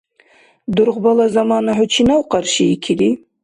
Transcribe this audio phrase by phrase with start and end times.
[0.75, 3.09] Дургъбала замана хӀу чинав къаршиикири?